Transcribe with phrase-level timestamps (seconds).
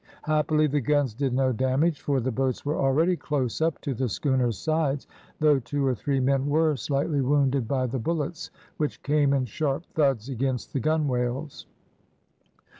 [0.23, 4.09] Happily the guns did no damage, for the boats were already close up to the
[4.09, 5.05] schooner's sides,
[5.39, 9.85] though two or three men were slightly wounded by the bullets which came in sharp
[9.93, 11.67] thuds against the gunwales.